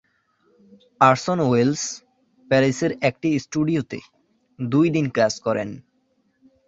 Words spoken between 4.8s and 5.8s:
দিন কাজ করেন।